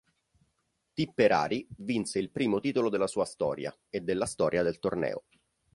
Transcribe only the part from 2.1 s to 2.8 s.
il primo